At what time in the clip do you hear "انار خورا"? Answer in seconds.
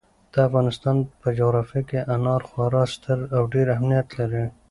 2.15-2.83